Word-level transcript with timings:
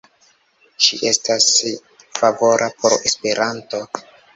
Ŝi 0.85 0.99
estas 1.11 1.47
favora 2.23 2.75
por 2.83 3.01
Esperanto. 3.13 3.89